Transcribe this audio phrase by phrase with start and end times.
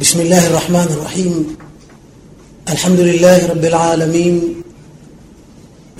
[0.00, 1.56] بسم الله الرحمن الرحيم.
[2.68, 4.62] الحمد لله رب العالمين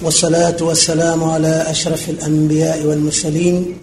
[0.02, 3.76] والصلاة والسلام على أشرف الأنبياء والمرسلين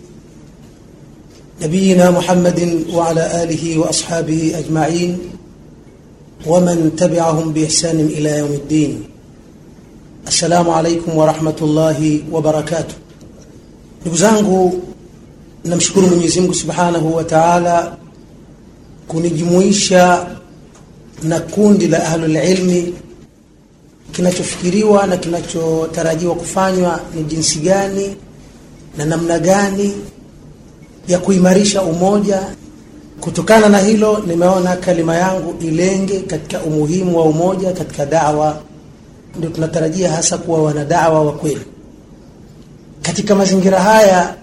[1.61, 5.19] نبينا محمد وعلى آله وأصحابه أجمعين
[6.45, 9.03] ومن تبعهم بإحسان إلى يوم الدين.
[10.27, 12.95] السلام عليكم ورحمة الله وبركاته.
[15.65, 17.97] namshukuru Mwenyezi Mungu Subhanahu wa Ta'ala
[19.07, 20.27] kunijumuisha
[21.23, 22.93] na kundi la ahlulilmi.
[24.11, 28.15] Kinachofikiriwa na kinachotarajiwa kufanywa ni jinsi gani
[28.97, 29.93] na namna gani
[31.07, 32.41] ya kuimarisha umoja.
[33.21, 38.61] Kutokana na hilo, nimeona kalima yangu ilenge katika umuhimu wa umoja katika dawa.
[39.37, 41.61] Ndio tunatarajia hasa kuwa wanadawa wa kweli.
[43.01, 44.35] Katika mazingira haya,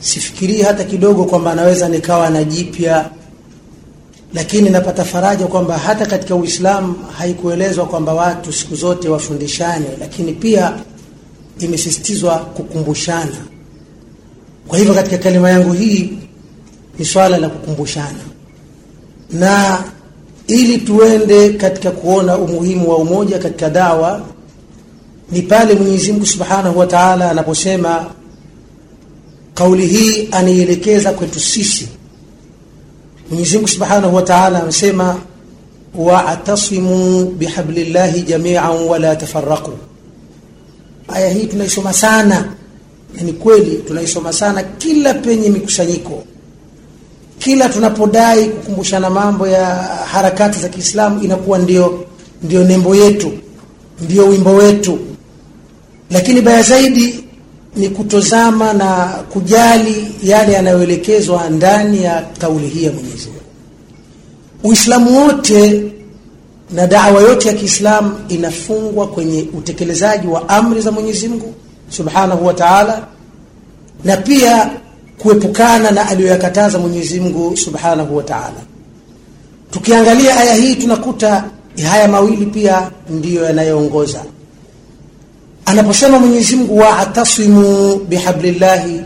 [0.00, 3.10] sifikirii hata kidogo kwamba anaweza nikawa na jipya
[4.36, 10.72] lakini napata faraja kwamba hata katika Uislamu haikuelezwa kwamba watu siku zote wafundishane, lakini pia
[11.58, 13.36] imesisitizwa kukumbushana.
[14.68, 16.18] Kwa hivyo katika kalima yangu hii
[16.98, 18.18] ni swala la kukumbushana,
[19.32, 19.84] na
[20.46, 24.22] ili tuende katika kuona umuhimu wa umoja katika dawa
[25.32, 28.06] ni pale Mwenyezi Mungu Subhanahu wa Ta'ala anaposema
[29.54, 31.88] kauli hii anielekeza kwetu sisi
[33.30, 35.16] Mwenyezi Mungu Subhanahu wa Ta'ala amesema
[35.94, 39.72] wa'tasimu bihablillahi jami'an wala tafarraqu.
[41.08, 42.52] Aya hii tunaisoma sana,
[43.16, 46.24] na ni kweli tunaisoma sana kila penye mikusanyiko,
[47.38, 49.66] kila tunapodai kukumbushana mambo ya
[50.12, 52.04] harakati za Kiislamu inakuwa ndio
[52.42, 53.32] ndio nembo yetu,
[54.00, 54.98] ndio wimbo wetu.
[56.10, 57.24] Lakini baya zaidi
[57.76, 63.40] ni kutozama na kujali yale yanayoelekezwa ndani ya kauli hii ya Mwenyezi Mungu.
[64.64, 65.92] Uislamu wote
[66.70, 71.54] na dawa yote ya Kiislamu inafungwa kwenye utekelezaji wa amri za Mwenyezi Mungu
[71.88, 73.06] Subhanahu wa Ta'ala,
[74.04, 74.70] na pia
[75.18, 78.60] kuepukana na aliyoyakataza Mwenyezi Mungu Subhanahu wa Ta'ala.
[79.70, 81.44] Tukiangalia aya hii tunakuta
[81.90, 84.24] haya mawili pia ndiyo yanayoongoza
[85.66, 89.00] anaposema Mwenyezi Mungu wa'tasimu bihablillahi,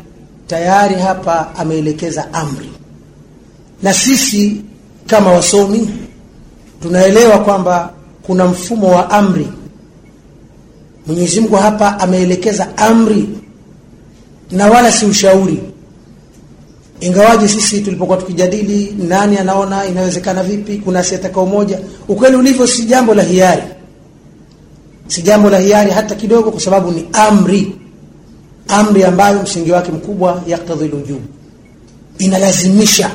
[0.47, 2.71] tayari hapa ameelekeza amri,
[3.83, 4.57] na sisi
[5.07, 5.91] kama wasomi
[6.83, 9.49] tunaelewa kwamba kuna mfumo wa amri.
[11.07, 13.29] Mwenyezi Mungu hapa ameelekeza amri
[14.51, 15.61] na wala si ushauri,
[17.01, 21.79] ingawaje sisi tulipokuwa tukijadili nani anaona inawezekana vipi, kuna asiyetaka moja,
[22.09, 23.63] ukweli ulivyo si jambo la hiari
[25.11, 27.77] si jambo la hiari hata kidogo, kwa sababu ni amri,
[28.69, 31.21] amri ambayo msingi wake mkubwa yaktadhi lujub,
[32.19, 33.11] inalazimisha.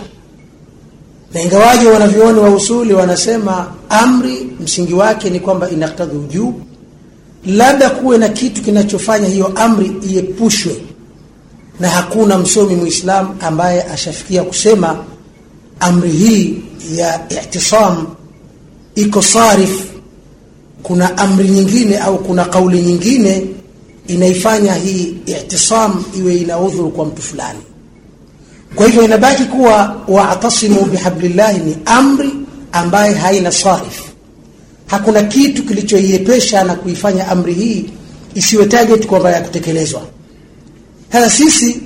[1.33, 6.55] Na ingawaje wanavyuoni wa usuli wanasema amri msingi wake ni kwamba inaktadhi ujub,
[7.45, 10.75] labda kuwe na kitu kinachofanya hiyo amri iepushwe,
[11.79, 14.97] na hakuna msomi Muislamu ambaye ashafikia kusema
[15.79, 16.63] amri hii
[16.95, 18.07] ya i'tisam
[18.95, 19.94] iko sarif
[20.87, 23.45] kuna amri nyingine au kuna kauli nyingine
[24.07, 27.59] inaifanya hii i'tisam iwe ina udhuru kwa mtu fulani.
[28.75, 32.29] Kwa hivyo inabaki kuwa wa'tasimu bihablillahi ni amri
[32.71, 34.01] ambaye haina sarif.
[34.85, 37.89] Hakuna kitu kilichoiepesha na kuifanya amri hii
[38.35, 40.01] isiwe target kwamba ya kutekelezwa.
[41.11, 41.81] Sasa sisi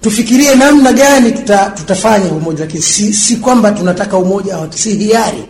[0.00, 5.44] tufikirie namna gani tuta, tutafanya umoja, lakini si, si kwamba tunataka umoja, si hiari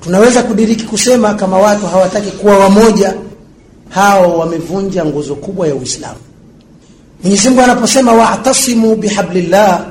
[0.00, 3.14] tunaweza kudiriki kusema kama watu hawataki kuwa wamoja,
[3.88, 6.18] hao wamevunja nguzo kubwa ya Uislamu.
[7.22, 9.86] Mwenyezi Mungu anaposema wa'tasimu bihablillah,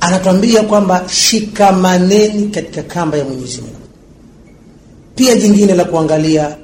[0.00, 3.76] anatuambia kwamba shikamaneni katika kamba ya Mwenyezi Mungu.
[5.14, 6.56] Pia jingine la kuangalia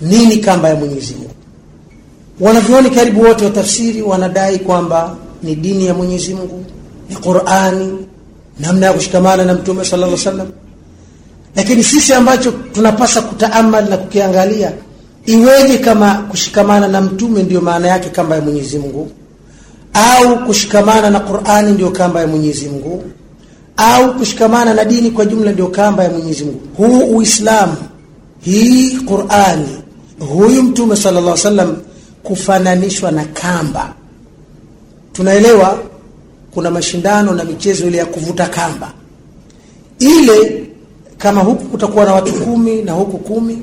[0.00, 1.14] nini kamba ya Mwenyezi.
[2.40, 6.64] Wanavyoni karibu wote wa tafsiri wanadai kwamba ni dini ya Mwenyezi Mungu,
[7.10, 7.98] ni Qur'ani,
[8.60, 10.52] namna ya kushikamana na Mtume sallallahu alaihi wasallam
[11.56, 14.72] lakini sisi ambacho tunapasa kutaamal na kukiangalia,
[15.26, 19.10] iweje kama kushikamana na mtume ndiyo maana yake kamba ya Mwenyezi Mungu,
[19.94, 23.04] au kushikamana na Qur'ani ndiyo kamba ya Mwenyezi Mungu,
[23.76, 26.60] au kushikamana na dini kwa jumla ndiyo kamba ya Mwenyezi Mungu.
[26.76, 27.76] Huu Uislamu,
[28.40, 29.68] hii Qur'ani,
[30.18, 31.76] huyu mtume sallallahu alaihi wasallam
[32.22, 33.94] kufananishwa na kamba.
[35.12, 35.78] Tunaelewa
[36.54, 38.92] kuna mashindano na michezo ile ya kuvuta kamba
[39.98, 40.64] ile
[41.18, 43.58] kama huku kutakuwa na watu kumi na huku kumi,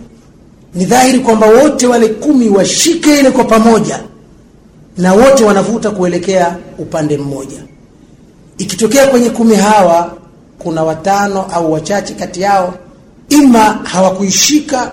[0.76, 4.00] ni dhahiri kwamba wote wale kumi washike ile kwa pamoja,
[4.98, 7.64] na wote wanavuta kuelekea upande mmoja.
[8.58, 10.18] Ikitokea kwenye kumi hawa
[10.60, 12.74] kuna watano au wachache kati yao
[13.30, 14.92] ima hawakuishika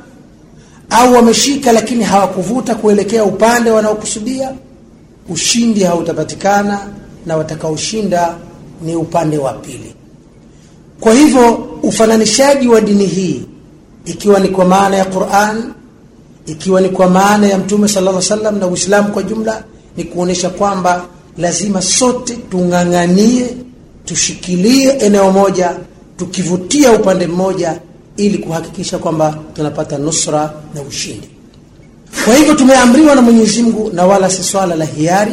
[0.91, 4.53] au wameshika lakini hawakuvuta kuelekea upande wanaokusudia
[5.29, 6.81] ushindi hautapatikana
[7.27, 8.35] na watakaoshinda
[8.83, 9.95] ni upande wa pili
[11.00, 13.43] kwa hivyo ufananishaji wa dini hii
[14.05, 15.73] ikiwa ni kwa maana ya Qur'an
[16.47, 19.65] ikiwa ni kwa maana ya Mtume sallallahu alaihi wasallam na Uislamu kwa jumla
[19.97, 21.05] ni kuonesha kwamba
[21.39, 23.47] lazima sote tung'ang'anie
[24.05, 25.77] tushikilie eneo moja
[26.17, 27.81] tukivutia upande mmoja
[28.17, 31.29] ili kuhakikisha kwamba tunapata nusra na ushindi.
[32.25, 35.33] Kwa hivyo tumeamriwa na Mwenyezi Mungu na wala si swala la hiari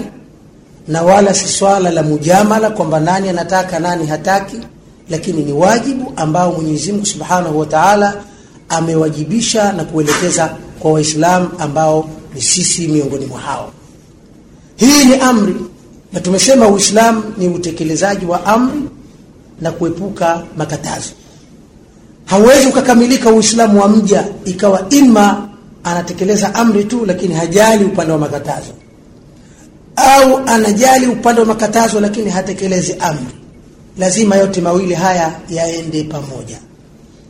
[0.88, 4.58] na wala si swala la mujamala kwamba nani anataka nani hataki
[5.10, 8.24] lakini ni wajibu ambao Mwenyezi Mungu Subhanahu wa Ta'ala
[8.70, 13.72] amewajibisha na kuelekeza kwa Waislamu ambao ni sisi miongoni mwa hao.
[14.76, 15.56] Hii ni amri
[16.14, 18.82] na tumesema Uislamu ni utekelezaji wa amri
[19.62, 21.10] na kuepuka makatazo.
[22.26, 25.50] Hauwezi ukakamilika Uislamu wa mja ikawa ima
[25.84, 28.72] anatekeleza amri tu lakini hajali upande wa makatazo
[29.96, 33.26] au anajali upande wa makatazo lakini hatekelezi amri.
[33.98, 36.60] Lazima yote mawili haya yaende pamoja.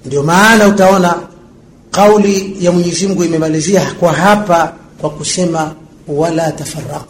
[0.05, 1.15] Ndio maana utaona
[1.91, 5.75] kauli ya Mwenyezi Mungu imemalizia kwa hapa kwa kusema
[6.07, 7.05] wala tafarraqu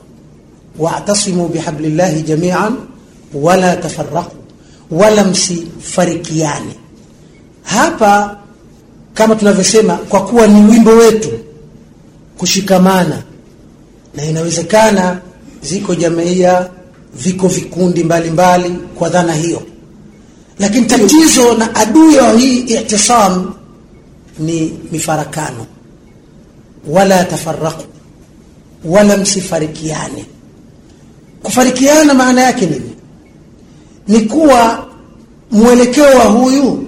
[0.79, 2.75] wa'tasimu bihablillahi jami'an
[3.33, 4.35] wala tafarraqu
[4.91, 6.75] wala msifarikiane
[7.63, 8.37] hapa
[9.13, 11.31] kama tunavyosema kwa kuwa ni wimbo wetu
[12.37, 13.23] kushikamana
[14.15, 15.21] na inawezekana
[15.61, 16.69] ziko jamaia
[17.15, 19.61] viko vikundi mbalimbali mbali, kwa dhana hiyo.
[20.59, 23.53] Lakini tatizo na adui wa hii i'tisam
[24.39, 25.65] ni mifarakano.
[26.87, 27.83] Wala tafaraku
[28.85, 30.25] wala msifarikiane.
[31.43, 32.91] Kufarikiana maana yake nini?
[34.07, 34.87] Ni kuwa
[35.51, 36.87] mwelekeo wa huyu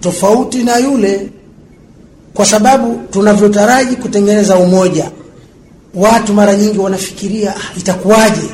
[0.00, 1.28] tofauti na yule
[2.34, 5.10] kwa sababu tunavyotaraji kutengeneza umoja.
[5.94, 8.48] Watu mara nyingi wanafikiria ah, itakuwaje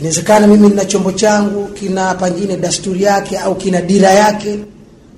[0.00, 4.58] inawezekana mimi nina chombo changu kina pengine dasturi yake au kina dira yake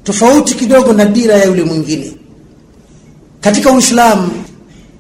[0.05, 2.13] tofauti kidogo na dira ya yule mwingine.
[3.41, 4.31] Katika uislamu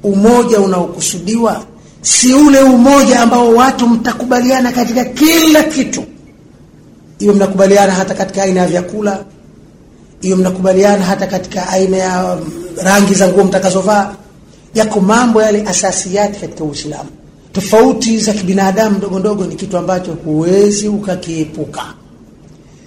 [0.02, 1.64] umoja unaokusudiwa
[2.02, 6.04] si ule umoja ambao watu mtakubaliana katika kila kitu.
[7.18, 9.24] Hiyo mnakubaliana hata katika aina ya vyakula
[10.20, 12.38] hiyo mnakubaliana hata katika aina ya
[12.82, 14.14] rangi za nguo mtakazovaa
[14.74, 17.10] yako mambo yale asasiyati katika uislamu
[17.52, 21.82] tofauti za kibinadamu ndogo ndogo ni kitu ambacho huwezi ukakiepuka.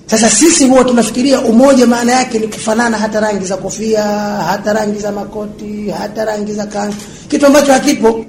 [0.05, 4.03] Sasa sisi huwa tunafikiria umoja maana yake ni kufanana hata rangi za kofia
[4.47, 6.97] hata rangi za makoti hata rangi za kanzu
[7.27, 8.25] kitu ambacho hakipo.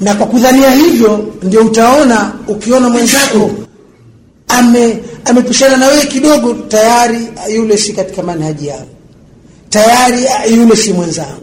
[0.00, 3.50] Na kwa kudhania hivyo ndio utaona ukiona mwenzako
[4.48, 7.18] ame amepishana na wewe kidogo tayari
[7.54, 8.86] yule si katika manhaji yao,
[9.70, 10.18] tayari
[10.56, 11.40] yule si mwenzangu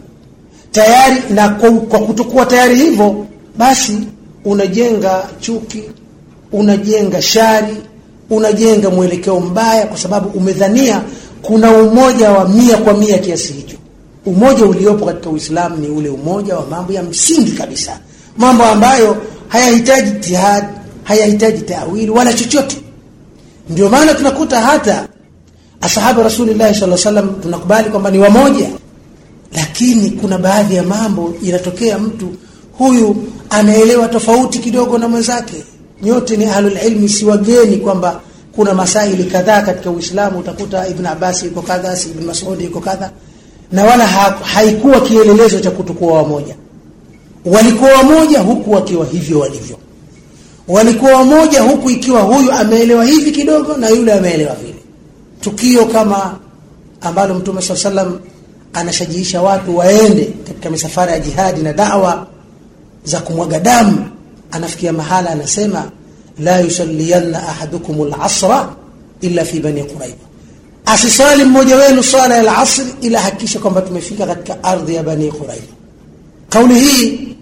[0.72, 3.26] tayari na kwa, kwa kutokuwa tayari hivyo
[3.58, 3.98] basi
[4.44, 5.82] unajenga chuki
[6.52, 7.76] unajenga shari
[8.30, 11.02] unajenga mwelekeo mbaya kwa sababu umedhania
[11.42, 13.76] kuna umoja wa mia kwa mia kiasi hicho.
[14.26, 18.00] Umoja uliopo katika uislamu ni ule umoja wa mambo ya msingi kabisa.
[18.36, 19.16] Mambo ambayo
[19.48, 20.64] hayahitaji jihad
[21.04, 22.76] hayahitaji tawili wala chochote.
[23.70, 25.08] Ndio maana tunakuta hata
[25.80, 28.68] ashabu rasulillahi saa salam tunakubali kwamba ni wamoja.
[29.52, 32.28] Lakini kuna baadhi ya mambo inatokea mtu
[32.78, 33.16] huyu
[33.52, 35.64] anaelewa tofauti kidogo na mwenzake.
[36.02, 38.20] Nyote ni ahlulilmi si wageni kwamba
[38.56, 40.38] kuna masaili kadhaa katika uislamu.
[40.38, 43.10] Utakuta ibn abbas yuko kadha si ibn masud yuko kadha.
[43.72, 46.54] Na wala ha, haikuwa kielelezo cha kutokuwa wamoja.
[47.44, 49.76] Walikuwa wamoja huku wakiwa hivyo walivyo.
[50.68, 54.74] Walikuwa wamoja huku ikiwa huyu ameelewa hivi kidogo na yule ameelewa vile.
[55.40, 56.38] Tukio kama
[57.00, 58.18] ambalo mtume salam
[58.72, 62.26] anashajiisha watu waende katika misafara ya jihadi na dawa
[63.04, 64.04] za kumwaga damu.
[64.50, 65.90] Anafikia mahala anasema
[66.38, 68.68] la yusalianna ahadukum lasra
[69.20, 70.16] illa fi bani quraiba
[70.86, 75.66] asisali mmoja wenu swala ya lasri ila hakikisha kwamba tumefika katika ardhi ya bani quraiba
[76.48, 77.36] kauli hii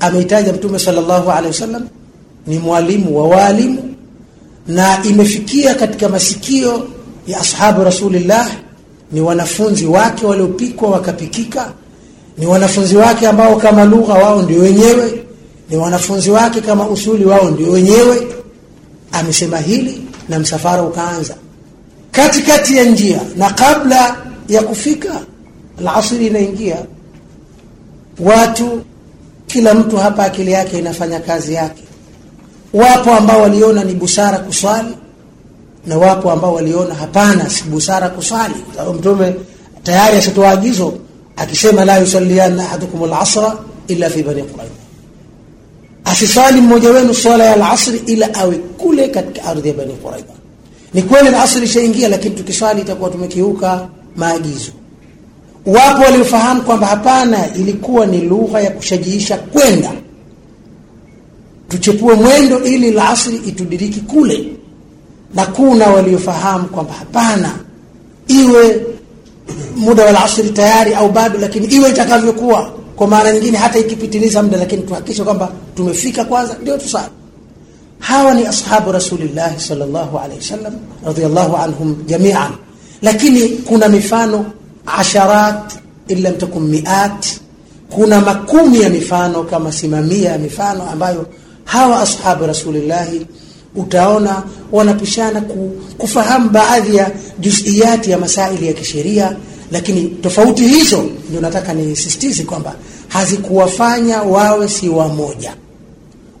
[0.00, 1.88] ameitaja mtume sallallahu alaihi wasallam
[2.46, 3.94] ni mwalimu wa walimu
[4.66, 6.88] na imefikia katika masikio
[7.26, 8.50] ya ashabu rasulillah
[9.12, 11.72] ni wanafunzi wake waliopikwa wakapikika
[12.38, 15.22] ni wanafunzi wake ambao kama lugha wao ndio wenyewe.
[15.70, 18.26] Ni wanafunzi wake kama usuli wao ndio wenyewe.
[19.12, 21.34] Amesema hili na msafara ukaanza.
[22.12, 24.16] Katikati ya njia na kabla
[24.48, 25.20] ya kufika
[25.78, 26.76] alasiri inaingia.
[28.20, 28.80] Watu
[29.46, 31.82] kila mtu hapa akili yake inafanya kazi yake.
[32.72, 34.96] Wapo ambao waliona ni busara kuswali
[35.86, 38.54] na wapo ambao waliona hapana, si busara kuswali,
[38.98, 39.34] Mtume
[39.82, 40.94] tayari ashatoa agizo
[41.36, 44.74] akisema, la yusallianna ahadukum al-asra illa fi bani quraida
[46.04, 50.28] asiswali mmoja wenu swala ya al-asri ila awe kule katika ardhi ya bani quraida
[50.94, 54.72] Ni kweli al-asri ishaingia, lakini tukiswali itakuwa tumekiuka maagizo.
[55.66, 59.92] Wapo waliofahamu kwamba hapana, ilikuwa ni lugha ya kushajiisha kwenda.
[61.68, 64.48] Tuchepue mwendo ili al-asri itudiriki kule.
[65.34, 67.54] Na kuna waliofahamu kwamba hapana,
[68.28, 68.86] iwe
[69.76, 72.70] muda wa alasiri tayari au bado, lakini iwe itakavyokuwa.
[72.96, 77.08] Kwa maana nyingine, hata ikipitiliza muda, lakini tuhakikishe kwamba tumefika kwanza, ndio tusali.
[77.98, 80.72] Hawa ni ashabu Rasulillahi sallallahu alaihi wasallam
[81.06, 82.50] radhiyallahu anhum jamian,
[83.02, 84.44] lakini kuna mifano
[84.86, 85.72] asharat
[86.08, 87.26] in lam miat,
[87.90, 91.26] kuna makumi ya mifano kama simamia ya mifano ambayo
[91.64, 93.26] hawa ashabu Rasulillahi
[93.76, 94.42] utaona
[94.72, 95.40] wanapishana
[95.98, 99.36] kufahamu baadhi ya juziyati ya masaili ya kisheria,
[99.70, 102.74] lakini tofauti hizo ndio nataka nisisitize kwamba
[103.08, 105.54] hazikuwafanya wawe si wamoja.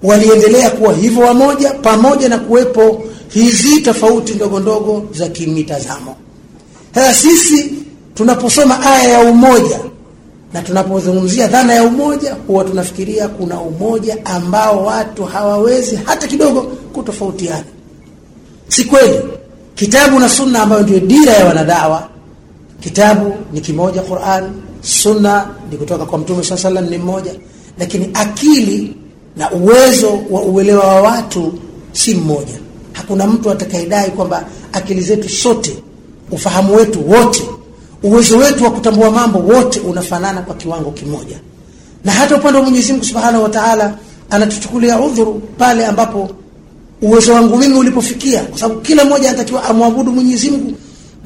[0.02, 6.16] Waliendelea kuwa hivyo wamoja, pamoja na kuwepo hizi tofauti ndogo ndogo za kimitazamo.
[6.94, 7.72] Sasa sisi
[8.14, 9.80] tunaposoma aya ya umoja
[10.52, 17.64] na tunapozungumzia dhana ya umoja, huwa tunafikiria kuna umoja ambao watu hawawezi hata kidogo kutofautiana.
[18.68, 19.18] Si kweli.
[19.74, 22.08] Kitabu na sunna ambayo ndio dira ya wanadawa,
[22.80, 27.34] kitabu ni kimoja Qur'an, sunna ni kutoka kwa Mtume swalla sallam ni mmoja,
[27.78, 28.96] lakini akili
[29.36, 31.52] na uwezo wa uelewa wa watu
[31.92, 32.54] si mmoja.
[32.92, 35.76] Hakuna mtu atakayedai kwamba akili zetu sote,
[36.30, 37.42] ufahamu wetu wote
[38.02, 41.36] uwezo wetu wa kutambua mambo wote unafanana kwa kiwango kimoja,
[42.04, 43.94] na hata upande wa Mwenyezi Mungu Subhanahu wa Ta'ala
[44.30, 46.30] anatuchukulia udhuru pale ambapo
[47.02, 50.72] uwezo wangu mimi ulipofikia, kwa sababu kila mmoja anatakiwa amwabudu Mwenyezi Mungu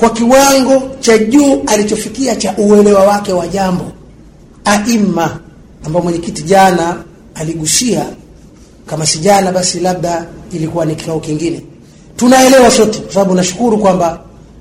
[0.01, 3.85] kwa kiwango cha juu alichofikia cha uelewa wake wa jambo.
[4.65, 5.39] Aima
[5.87, 6.97] ambao mwenyekiti jana
[7.35, 8.07] aligusia,
[8.87, 11.63] kama si jana basi labda ilikuwa ni kikao kingine,
[12.17, 14.21] tunaelewa sote, kwa sababu nashukuru kwamba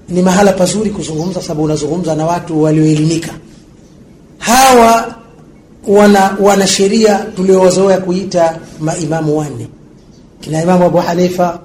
[0.09, 3.33] ni mahala pazuri kuzungumza, sababu unazungumza na watu walioelimika.
[4.37, 5.15] Hawa
[5.87, 9.67] wana wana sheria tuliowazoea kuita maimamu wanne,
[10.41, 11.59] kina Imamu Abu Hanifa,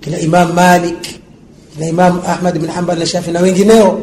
[0.00, 1.17] kina Imam Malik,
[1.78, 4.00] kina Imam Ahmad bin Hanbal na Shafi na wengineo.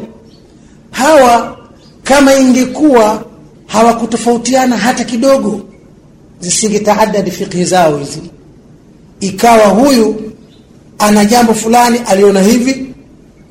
[0.90, 1.56] Hawa
[2.04, 3.24] kama ingekuwa
[3.66, 5.60] hawakutofautiana hata kidogo,
[6.40, 8.22] zisingetaadadi fikhi zao hizi,
[9.20, 10.32] ikawa huyu
[10.98, 12.94] ana jambo fulani aliona hivi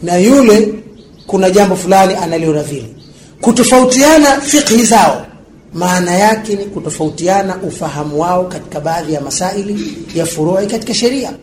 [0.04, 0.74] na yule
[1.28, 2.90] kuna jambo fulani analiona vile.
[3.42, 5.26] Kutofautiana fikhi zao,
[5.74, 11.34] maana yake ni kutofautiana ufahamu wao katika baadhi ya masaili ya furui katika sheria.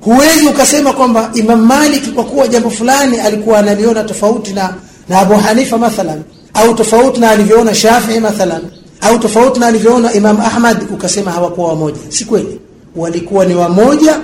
[0.00, 4.74] Huwezi ukasema kwamba Imam Malik kwa kuwa jambo fulani alikuwa analiona tofauti na,
[5.08, 6.22] na Abu Hanifa mathalan,
[6.54, 8.62] au tofauti na alivyoona Shafii mathalan,
[9.00, 11.98] au tofauti na alivyoona Imam Ahmad, ukasema hawakuwa wamoja.
[12.08, 12.60] Si kweli,
[12.96, 14.20] walikuwa ni wamoja,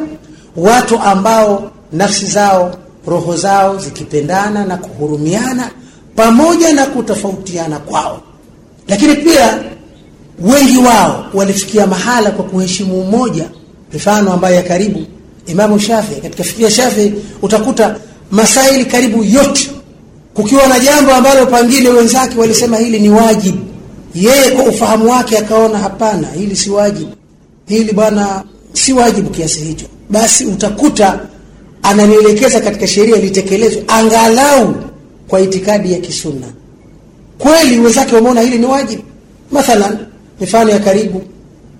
[0.56, 2.74] watu ambao nafsi zao
[3.06, 5.70] roho zao zikipendana na kuhurumiana
[6.16, 8.20] pamoja na kutofautiana kwao,
[8.88, 9.58] lakini pia
[10.40, 13.48] wengi wao walifikia mahala kwa kuheshimu umoja.
[13.92, 15.00] Mifano ambayo ya karibu,
[15.46, 17.96] Imamu Shafii, katika fikia Shafii utakuta
[18.30, 19.70] masaili karibu yote,
[20.34, 23.58] kukiwa na jambo ambalo pengine wenzake walisema hili ni wajibu,
[24.14, 27.10] yeye kwa ufahamu wake akaona hapana, hili si wajibu,
[27.66, 31.20] hili bwana si wajibu kiasi hicho, basi utakuta
[31.82, 34.74] ananielekeza katika sheria litekelezwe angalau
[35.28, 36.46] kwa itikadi ya kisunna.
[37.38, 39.02] Kweli wenzake wameona hili ni wajibu.
[39.50, 39.98] Mathalan,
[40.40, 41.22] mifano ya karibu,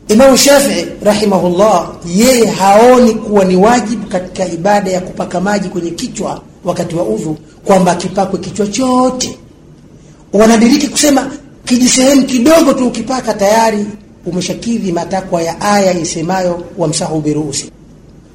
[0.09, 6.41] Imamu Shafii rahimahullah, yeye haoni kuwa ni wajibu katika ibada ya kupaka maji kwenye kichwa
[6.65, 9.39] wakati wa udhu kwamba kipakwe kichwa chote.
[10.33, 11.31] Wanadiriki kusema
[11.65, 13.87] kijisehemu kidogo tu ukipaka tayari
[14.27, 17.71] umeshakidhi matakwa ya aya isemayo wamsahu biruusi,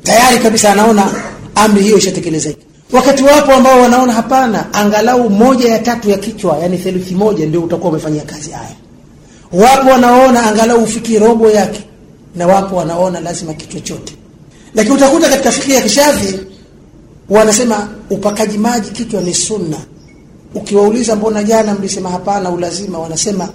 [0.03, 1.11] tayari kabisa anaona
[1.55, 2.59] amri hiyo ishatekelezeka.
[2.91, 7.61] Wakati wapo ambao wanaona hapana, angalau moja ya tatu ya kichwa, yani theluthi moja ndio
[7.61, 8.75] utakuwa umefanyia kazi haya.
[9.53, 11.83] Wapo wanaona angalau ufikie robo yake,
[12.35, 14.13] na wapo wanaona lazima kichwa chote.
[14.75, 16.39] Lakini utakuta katika fikhi ya Kishafi
[17.29, 19.77] wanasema upakaji maji kichwa ni sunna.
[20.55, 23.49] Ukiwauliza mbona jana mlisema hapana ulazima, wanasema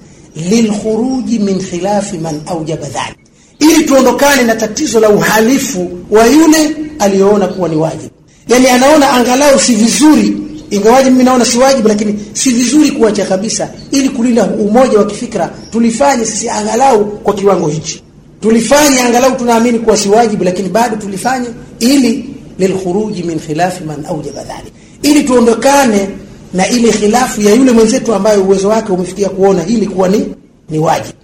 [0.50, 3.16] lilkhuruji min khilafi man aujaba dhalik,
[3.58, 8.10] ili tuondokane na tatizo la uhalifu wa yule aliyoona kuwa ni wajibu.
[8.48, 10.36] Yani anaona angalau si vizuri,
[10.74, 15.50] ingawaje mimi naona si wajibu, lakini si vizuri kuacha kabisa, ili kulinda umoja wa kifikra.
[15.72, 18.02] Tulifanye sisi angalau kwa kiwango hichi,
[18.40, 21.48] tulifanye angalau tunaamini kuwa si wajibu, lakini bado tulifanye
[21.80, 26.08] ili lilkhuruji min khilafi man aujaba dhalik, ili tuondokane
[26.54, 30.26] na ile khilafu ya yule mwenzetu ambaye uwezo wake umefikia kuona hili kuwa ni,
[30.70, 31.18] ni wajibu.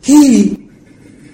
[0.00, 0.52] Hii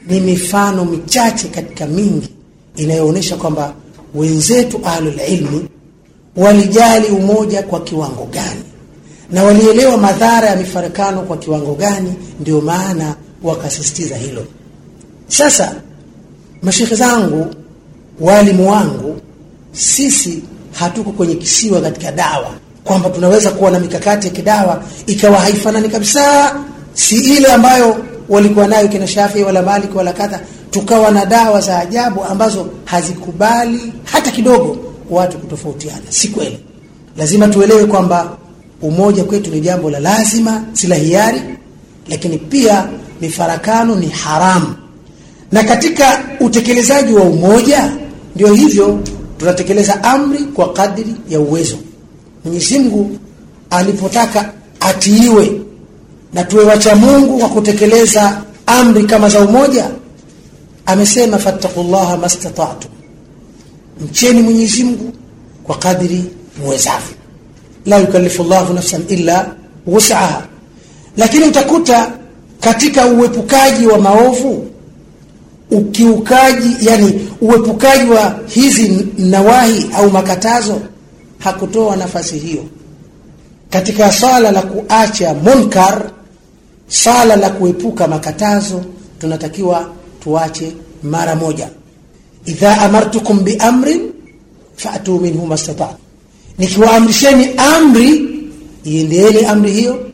[0.09, 2.29] ni mifano michache katika mingi
[2.77, 3.75] inayoonyesha kwamba
[4.15, 5.21] wenzetu ahlul
[6.37, 8.63] walijali umoja kwa kiwango gani?
[9.31, 14.45] Na walielewa madhara ya mifarakano kwa kiwango gani, ndio maana wakasisitiza hilo.
[15.29, 15.75] Sasa
[16.63, 17.47] mashekhe zangu,
[18.21, 19.17] waalimu wangu,
[19.73, 22.51] sisi hatuko kwenye kisiwa katika dawa.
[22.85, 26.55] Kwamba tunaweza kuwa na mikakati ya kidawa ikawa haifanani kabisa,
[26.95, 27.97] si ile ambayo
[28.29, 33.93] walikuwa nayo kina Shafii wala Maliki wala kadha, tukawa na dawa za ajabu ambazo hazikubali
[34.05, 36.03] hata kidogo watu kutofautiana.
[36.09, 36.59] Si kweli.
[37.17, 38.37] Lazima tuelewe kwamba
[38.83, 41.41] umoja kwetu ni jambo la lazima, si la hiari,
[42.09, 42.89] lakini pia
[43.21, 44.75] mifarakano ni haramu.
[45.53, 47.93] Na katika utekelezaji wa umoja,
[48.35, 49.01] ndio hivyo,
[49.39, 51.77] tunatekeleza amri kwa kadri ya uwezo.
[52.45, 53.19] Mwenyezi Mungu
[53.71, 55.61] alipotaka atiiwe
[56.33, 59.91] na tuwe wacha Mungu kwa kutekeleza amri kama za umoja,
[60.87, 62.91] amesema fattaqullaha mastata'tum,
[64.05, 65.13] mcheni Mwenyezi Mungu
[65.65, 66.25] kwa kadri
[66.63, 67.17] muwezavyo
[67.87, 69.55] la yukallifu llahu nafsan illa
[69.87, 70.43] wus'aha.
[71.17, 72.13] Lakini utakuta
[72.61, 74.67] katika uepukaji wa maovu,
[75.71, 80.81] ukiukaji, yani uepukaji wa hizi nawahi au makatazo,
[81.39, 82.65] hakutoa nafasi hiyo.
[83.71, 86.11] Katika swala la kuacha munkar,
[86.89, 88.85] swala la kuepuka makatazo,
[89.21, 89.91] tunatakiwa
[90.21, 91.69] tuache mara moja.
[92.47, 94.01] Idha amartukum biamrin
[94.77, 95.97] fa'tu minhu mastata'tum
[96.59, 98.29] nikiwaamrisheni amri,
[98.85, 100.11] iendeeni amri hiyo,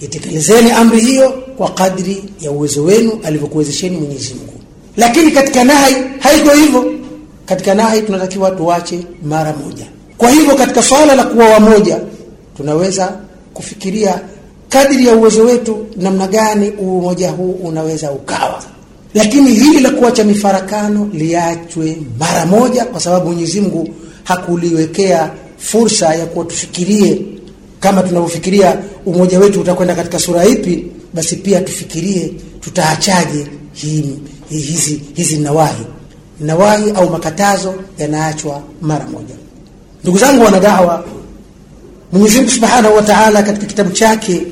[0.00, 4.52] itekelezeni amri hiyo kwa kadri ya uwezo wenu alivyokuwezesheni Mwenyezi Mungu.
[4.96, 6.92] Lakini katika nahi haiko hivyo.
[7.46, 9.86] Katika nahi tunatakiwa tuache mara moja.
[10.18, 12.00] Kwa hivyo katika swala la kuwa wamoja,
[12.56, 13.18] tunaweza
[13.54, 14.20] kufikiria
[14.68, 18.62] kadri ya uwezo wetu namna gani umoja huu unaweza ukawa,
[19.14, 23.88] lakini hili la kuacha mifarakano liachwe mara moja, kwa sababu Mwenyezi Mungu
[24.24, 27.22] hakuliwekea fursa ya kuwa tufikirie
[27.80, 35.02] kama tunavyofikiria umoja wetu utakwenda katika sura ipi, basi pia tufikirie tutaachaje hi, hi, hizi,
[35.14, 35.84] hizi nawahi
[36.40, 39.34] nawahi au makatazo yanaachwa mara moja.
[40.02, 41.04] Ndugu zangu wanadawa,
[42.12, 44.42] Mwenyezi Mungu Subhanahu wa Ta'ala katika kitabu chake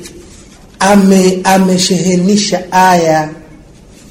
[0.78, 3.28] ame ameshehenisha aya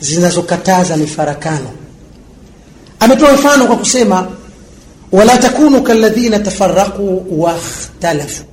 [0.02, 1.70] zinazokataza mifarakano.
[3.00, 4.28] Ametoa mfano kwa kusema
[5.12, 8.44] wala takunu kalladhina tafarraqu wakhtalafu,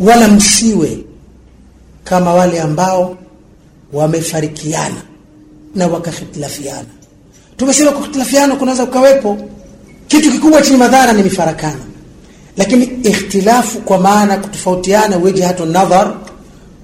[0.00, 0.98] wala msiwe
[2.04, 3.16] kama wale ambao
[3.92, 5.02] wamefarikiana
[5.74, 6.88] na wakakhitilafiana.
[7.56, 9.38] Tumesema kukhitilafiana kunaweza kukawepo
[10.08, 11.80] kitu kikubwa chenye madhara ni mifarakano,
[12.56, 16.14] lakini ikhtilafu kwa maana kutofautiana wijhatu nadhar,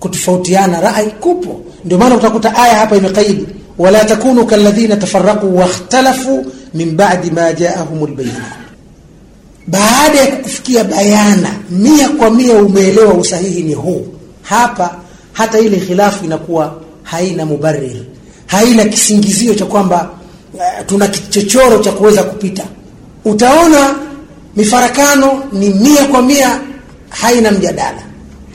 [0.00, 1.60] kutofautiana rai kupo.
[1.84, 3.46] Ndio maana utakuta aya hapa imekaidi
[3.78, 8.56] wala takunu kalladhina tafarraqu wakhtalafu min ba'di ma ja'ahumul bayyinah
[9.66, 14.06] baada ya kukufikia bayana mia kwa mia umeelewa usahihi ni huu.
[14.42, 14.94] Hapa,
[15.32, 17.96] hata ile khilafu inakuwa haina mubarrir,
[18.46, 20.10] haina kisingizio cha kwamba
[20.54, 22.64] uh, tuna kichochoro cha kuweza kupita.
[23.24, 23.94] Utaona
[24.56, 26.60] mifarakano ni mia kwa mia,
[27.08, 28.02] haina mjadala,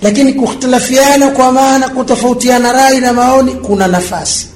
[0.01, 4.47] lakini kukhtilafiana, kwa maana kutofautiana rai na maoni, kuna nafasi,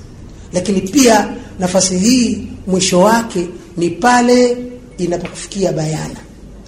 [0.55, 1.27] lakini pia
[1.59, 4.57] nafasi hii mwisho wake ni pale
[4.97, 6.15] inapokufikia bayana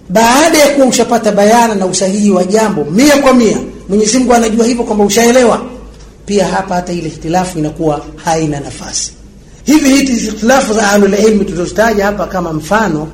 [0.09, 3.57] baada ya kuwa ushapata bayana na usahihi wa jambo mia kwa mia,
[3.89, 5.61] Mwenyezi Mungu anajua hivyo kwamba ushaelewa.
[6.25, 9.11] Pia hapa hata ile ikhtilafu inakuwa haina nafasi.
[9.65, 13.07] Hivi hizi ikhtilafu za ahlul ilmi tulizozitaja hapa kama mfano,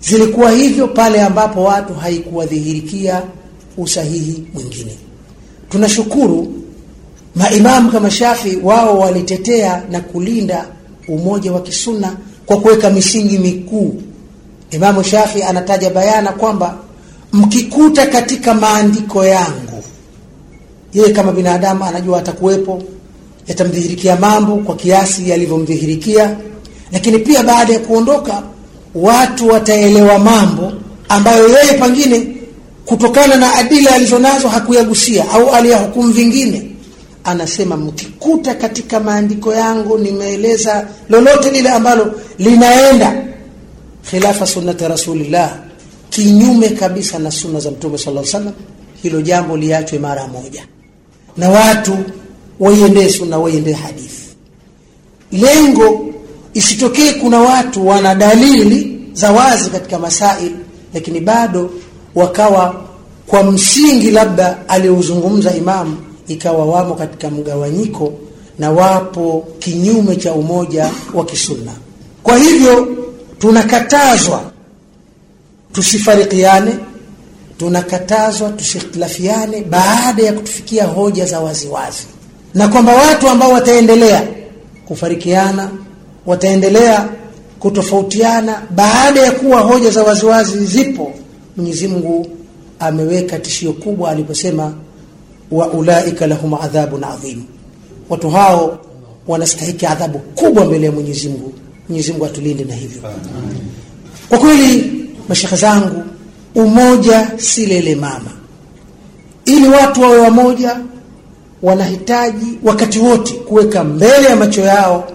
[0.00, 3.22] zilikuwa hivyo pale ambapo watu haikuwadhihirikia
[3.78, 4.96] usahihi mwingine.
[5.70, 6.52] Tunashukuru
[7.34, 10.64] maimamu kama Shafi, wao walitetea na kulinda
[11.08, 12.16] umoja wa kisunna
[12.46, 14.02] kwa kuweka misingi mikuu
[14.72, 16.78] Imamu Shafi anataja bayana kwamba
[17.32, 19.84] mkikuta katika maandiko yangu,
[20.94, 22.82] yeye kama binadamu anajua atakuwepo,
[23.48, 26.36] yatamdhihirikia mambo kwa kiasi yalivyomdhihirikia,
[26.92, 28.42] lakini pia baada ya kuondoka
[28.94, 30.72] watu wataelewa mambo
[31.08, 32.26] ambayo yeye pengine
[32.86, 36.71] kutokana na adila alizonazo hakuyagusia au aliyahukumu vingine.
[37.24, 43.24] Anasema mkikuta katika maandiko yangu nimeeleza lolote lile ambalo linaenda
[44.10, 45.58] khilafa sunnati rasulillah,
[46.10, 48.66] kinyume kabisa na sunna za Mtume sallallahu alaihi wasallam,
[49.02, 50.66] hilo jambo liachwe mara moja
[51.36, 51.96] na watu
[52.60, 54.22] waiendee sunna, waiendee hadithi.
[55.32, 56.06] Lengo
[56.54, 60.52] isitokee kuna watu wana dalili za wazi katika masail
[60.94, 61.70] lakini bado
[62.14, 62.84] wakawa
[63.26, 65.96] kwa msingi labda aliozungumza imamu
[66.28, 68.12] ikawa wamo katika mgawanyiko
[68.58, 71.72] na wapo kinyume cha umoja wa kisunna.
[72.22, 72.88] Kwa hivyo
[73.38, 74.42] tunakatazwa
[75.72, 76.74] tusifarikiane
[77.58, 82.06] tunakatazwa tusikhtilafiane baada ya kutufikia hoja za waziwazi
[82.54, 84.22] na kwamba watu ambao wataendelea
[84.86, 85.70] kufarikiana
[86.26, 87.08] wataendelea
[87.58, 91.12] kutofautiana baada ya kuwa hoja za waziwazi zipo
[91.56, 92.26] mwenyezi mungu
[92.78, 94.74] ameweka tishio kubwa aliposema
[95.52, 97.42] wa ulaika lahum adhabun adhim.
[98.08, 98.78] Watu hao
[99.28, 101.52] wanastahiki adhabu kubwa mbele ya mwenyezi mungu.
[101.88, 103.02] Mwenyezi mungu atulinde na hivyo.
[104.28, 104.92] Kwa kweli
[105.28, 106.02] mashaka zangu
[106.54, 108.30] umoja si lele mama.
[109.44, 110.76] Ili watu wawe wamoja
[111.62, 115.12] wanahitaji wakati wote kuweka mbele ya macho yao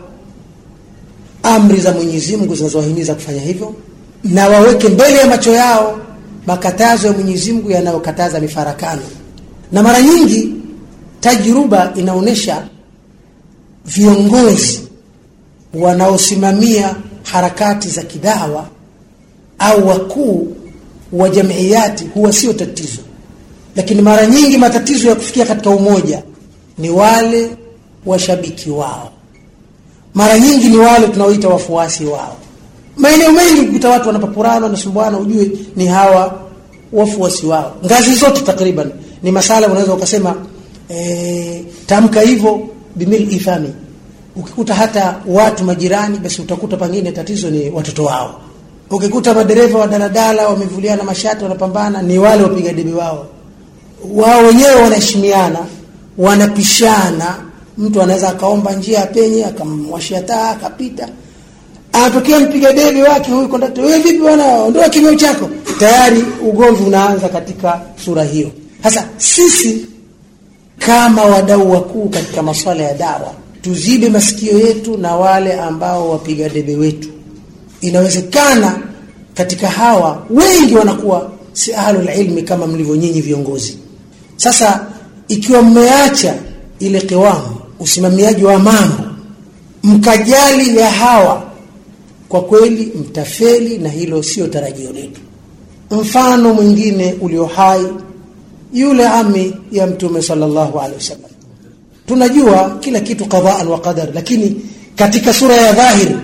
[1.44, 3.74] amri za Mwenyezi Mungu zinazowahimiza kufanya hivyo
[4.24, 6.00] na waweke mbele ya macho yao
[6.46, 9.02] makatazo ya Mwenyezi Mungu yanayokataza mifarakano
[9.72, 10.54] na mara nyingi
[11.20, 12.68] tajruba inaonyesha
[13.86, 14.82] viongozi
[15.74, 18.66] wanaosimamia harakati za kidawa
[19.60, 20.56] au wakuu
[21.14, 23.02] wa jamiiyati huwa sio tatizo.
[23.76, 26.24] Lakini mara nyingi matatizo ya kufikia katika umoja
[26.78, 27.50] ni wale
[28.06, 29.12] washabiki wao.
[30.14, 32.36] Mara nyingi ni wale tunaoita wafuasi wao.
[32.98, 36.42] Maeneo mengi kukuta watu wanapapurana wanasumbuana ujue ni hawa
[36.94, 37.76] wafuasi wao.
[37.86, 38.92] Ngazi zote takriban
[39.24, 40.36] ni masala unaweza ukasema
[40.90, 42.60] e, tamka hivyo
[42.96, 43.74] bimil ifami.
[44.36, 48.42] Ukikuta hata watu majirani basi utakuta pengine tatizo ni watoto wao.
[48.92, 53.26] Ukikuta madereva wa daladala wamevuliana mashati wanapambana ni wale wapiga debe wao.
[54.14, 55.60] Wao wenyewe wanaheshimiana
[56.18, 57.36] wanapishana.
[57.78, 61.08] Mtu anaweza akaomba njia apenye akamwashia taa akapita.
[61.94, 64.64] Anatokea mpiga debe wake huyu kondakta wewe vipi bwana?
[64.64, 65.50] Ondoa kimeo chako.
[65.80, 68.52] Tayari ugomvi unaanza katika sura hiyo
[68.84, 69.86] sasa sisi
[70.80, 76.76] kama wadau wakuu katika masuala ya dawa tuzibe masikio yetu na wale ambao wapiga debe
[76.76, 77.10] wetu.
[77.82, 78.80] Inawezekana
[79.34, 83.78] katika hawa wengi wanakuwa si ahlul ilmi kama mlivyo nyinyi viongozi.
[84.38, 84.88] Sasa
[85.28, 86.36] ikiwa mmeacha
[86.80, 89.04] ile kiwamu usimamiaji wa mambo
[89.84, 91.44] mkajali ya hawa
[92.30, 95.22] kwa kweli mtafeli na hilo sio tarajio letu.
[95.92, 97.86] Mfano mwingine ulio hai
[98.74, 101.32] yule ami ya mtume sallallahu alaihi wasallam.
[102.08, 104.62] Tunajua kila kitu qadaan wa qadar lakini
[104.96, 106.16] katika sura ya dhahiri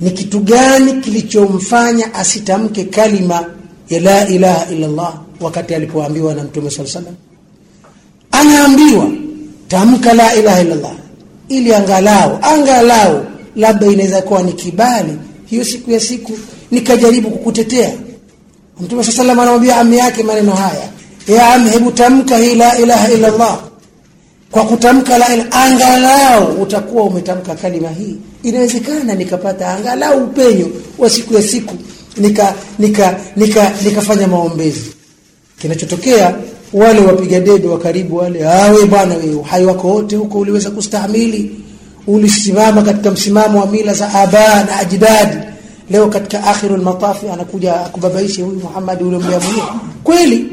[0.00, 3.44] ni kitu gani kilichomfanya asitamke kalima
[3.88, 7.16] ya la ilaha illa Allah wakati alipoambiwa na mtume sallallahu alaihi
[8.30, 8.56] wasallam?
[8.56, 9.10] Anaambiwa
[9.68, 10.92] tamka la ilaha illa Allah
[11.48, 13.24] ili angalau angalau
[13.56, 15.12] labda inaweza kuwa ni kibali
[15.46, 16.32] hiyo siku ya siku
[16.70, 17.92] nikajaribu kukutetea.
[18.80, 20.88] Mtume sallallahu alaihi anamwambia ami yake maneno haya
[21.28, 23.58] ya ami hebu tamka hii la ilaha illa Allah
[24.50, 28.16] kwa kutamka la ilaha angalau utakuwa umetamka kalima hii.
[28.42, 30.66] Inawezekana nikapata angalau upenyo
[30.98, 31.74] wa siku ya siku
[32.16, 34.90] nika nika nika nikafanya maombezi.
[35.60, 36.34] Kinachotokea
[36.72, 41.50] wale wapiga debe wa karibu wale awe bwana wewe uhai wako wote huko uliweza kustahimili.
[42.06, 45.36] Ulisimama katika msimamo wa mila za aba na ajdadi
[45.90, 49.64] leo katika akhirul matafi anakuja akubabaisha huyu Muhammad ule mliamulia.
[50.04, 50.46] Kweli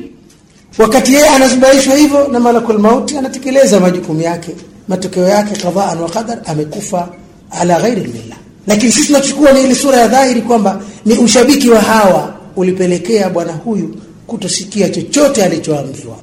[0.78, 4.56] wakati yeye anazubaishwa hivyo na malakul mauti anatekeleza majukumu yake
[4.88, 7.08] matokeo yake qadaan wa qadar amekufa
[7.52, 11.82] ala ghairi lillah lakini sisi tunachukua ni ile sura ya dhahiri kwamba ni ushabiki wa
[11.82, 13.96] hawa ulipelekea bwana huyu
[14.28, 16.16] kutosikia chochote alichoambiwa.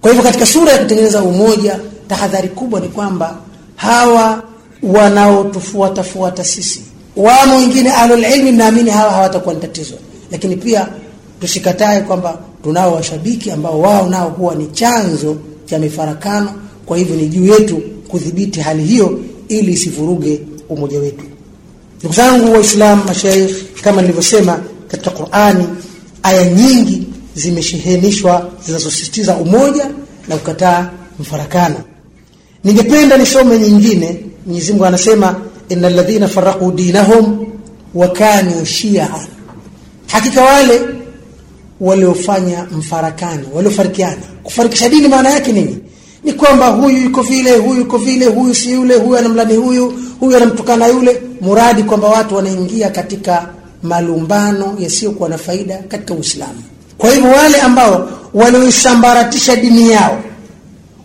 [0.00, 3.36] Kwa hivyo katika sura ya kutengeneza umoja tahadhari kubwa ni kwamba
[3.76, 4.42] hawa
[4.82, 6.82] wanaotufuatafuata sisi
[7.16, 9.94] wamo wengine ahlul ilmi naamini hawa hawatakuwa ni tatizo.
[10.32, 10.88] Lakini pia
[11.40, 16.52] tusikatae kwamba tunao washabiki ambao wao nao huwa ni chanzo cha mifarakano.
[16.86, 21.24] Kwa hivyo ni juu yetu kudhibiti hali hiyo ili isivuruge umoja wetu.
[21.98, 25.64] Ndugu zangu waislamu mashaikh kama nilivyosema katika qurani
[26.22, 27.02] aya nyingi
[27.34, 29.90] zimeshehenishwa zinazosisitiza umoja
[30.28, 31.76] na kukataa mfarakano.
[32.64, 34.20] Ningependa nisome nyingine.
[34.46, 35.36] Mwenyezi Mungu anasema
[35.68, 37.46] innal ladhina farraqu dinahum
[37.94, 39.08] wa kanu shi'a,
[40.06, 40.80] hakika wale
[41.80, 44.22] waliofanya mfarakano waliofarikiana.
[44.42, 45.78] Kufarikisha dini maana yake nini?
[46.24, 50.36] Ni kwamba huyu yuko vile huyu yuko vile huyu si yule huyu anamlani huyu huyu
[50.36, 51.22] anamtukana yule.
[51.40, 53.48] Muradi kwamba watu wanaingia katika
[53.82, 56.62] malumbano yasiyokuwa na faida katika Uislamu.
[56.98, 60.22] Kwa hivyo wale ambao walioisambaratisha dini yao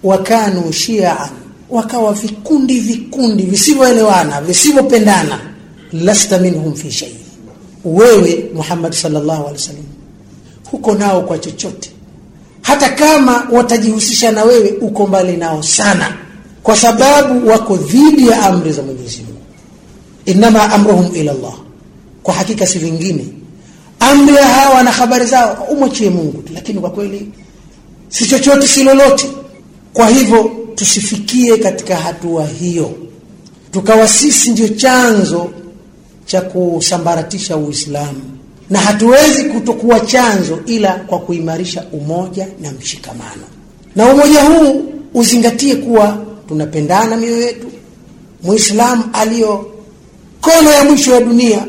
[0.04, 1.30] wakanu shiaan
[1.70, 5.40] wakawa vikundi vikundi visivyoelewana visivyopendana
[5.94, 7.12] lasta minhum fi shay.
[7.86, 9.84] Wewe Muhammad sallallahu alaihi wasallam
[10.74, 11.92] huko nao kwa chochote.
[12.62, 16.18] Hata kama watajihusisha na wewe uko mbali nao sana.
[16.64, 19.42] Kwa sababu wako dhidi ya amri za Mwenyezi Mungu.
[20.26, 21.54] Inama amruhum ila Allah.
[22.24, 23.28] Kwa hakika si vingine.
[24.00, 27.32] Amri ya hawa na habari zao umwachie Mungu lakini kwa kweli
[28.10, 29.30] si chochote si lolote.
[29.94, 32.92] Kwa hivyo tusifikie katika hatua hiyo.
[33.72, 35.50] Tukawa sisi ndio chanzo
[36.26, 38.22] cha kusambaratisha Uislamu
[38.74, 43.44] na hatuwezi kutokuwa chanzo ila kwa kuimarisha umoja na mshikamano.
[43.96, 47.68] Na umoja huu uzingatie kuwa tunapendana mioyo yetu.
[48.44, 49.72] Muislamu aliyo
[50.42, 51.66] kona ya mwisho ya dunia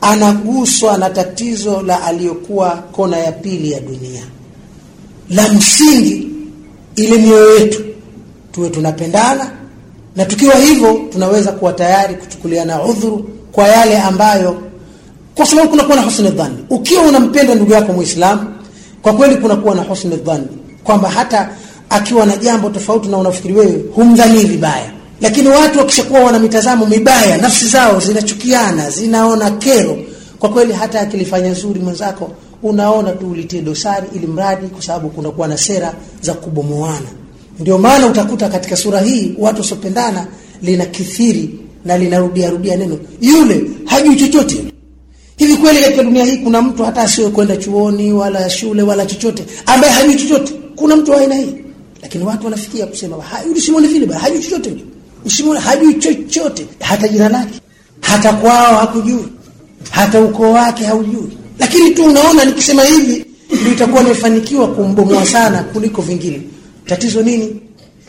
[0.00, 4.22] anaguswa na tatizo la aliyokuwa kona ya pili ya dunia.
[5.30, 6.28] La msingi
[6.96, 7.84] ile mioyo yetu
[8.52, 9.50] tuwe tunapendana.
[10.16, 14.62] Na tukiwa hivyo tunaweza kuwa tayari kuchukuliana udhuru kwa yale ambayo
[15.34, 18.42] kwa sababu kunakuwa na husni dhanni ukiwa unampenda ndugu yako muislamu
[19.02, 20.46] kwa kweli kunakuwa na husni dhanni
[20.84, 21.50] kwamba hata
[21.90, 24.90] akiwa na jambo tofauti na unafikiri wewe humdhanii vibaya.
[25.20, 29.98] Lakini watu wakishakuwa wana mitazamo mibaya nafsi zao zinachukiana zinaona kero
[30.38, 32.30] kwa kweli hata akilifanya zuri mwenzako
[32.62, 37.06] unaona tu ulitie dosari ili mradi kwa sababu kunakuwa na sera za kubomoana.
[37.60, 40.26] Ndio maana utakuta katika sura hii watu wasiopendana
[40.62, 41.50] lina kithiri
[41.84, 42.98] na linarudia rudia neno.
[43.20, 44.71] Yule hajui chochote
[45.36, 49.44] hivi kweli katika dunia hii kuna mtu hata asiwe kwenda chuoni wala shule wala chochote?
[49.66, 50.52] Ambaye hajui chochote.
[50.76, 51.54] Kuna mtu aina hii?
[52.02, 53.16] Lakini watu wanafikia kusema
[53.64, 54.76] simoni vile hajui chochote.
[55.44, 56.66] Yule hajui chochote.
[56.80, 57.60] Hata jina lake
[58.00, 59.24] hata kwao hakujui.
[59.90, 61.28] Hata ukoo wake haujui.
[61.58, 63.24] Lakini tu unaona nikisema hivi
[63.60, 66.42] ndio itakuwa nimefanikiwa kumbomoa sana kuliko vingine.
[66.86, 67.60] Tatizo nini?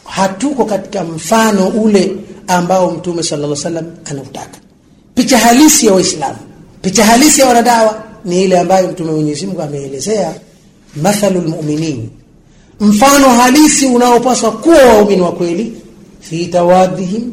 [0.06, 2.16] Hatuko katika mfano ule
[2.48, 4.58] ambao mtume sallallahu alaihi wasallam anautaka.
[5.16, 6.38] Picha halisi ya waislamu
[6.84, 10.34] picha halisi ya wanadawa ni ile ambayo mtume Mwenyezi Mungu ameelezea
[11.02, 12.10] mathalul mu'minin
[12.80, 15.74] mfano halisi unaopaswa kuwa waumini wa kweli
[16.20, 17.32] fi tawadhihim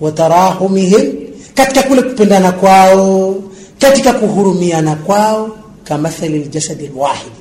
[0.00, 1.12] wa tarahumihim
[1.54, 3.34] katika kule kupendana kwao
[3.78, 7.32] katika kuhurumiana kwao kamathali aljasadi alwahid.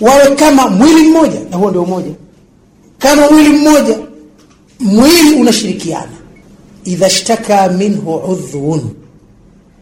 [0.00, 2.10] Wawe kama mwili mmoja na huo ndio umoja.
[2.98, 3.98] Kama mwili mmoja
[4.80, 6.12] mwili unashirikiana.
[6.84, 8.80] Idha shtaka minhu udhun